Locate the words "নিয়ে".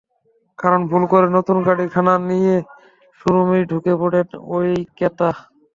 2.29-2.55